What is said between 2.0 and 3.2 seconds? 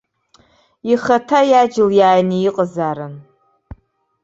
ааины иҟазаарын.